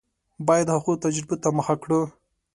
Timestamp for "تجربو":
1.03-1.35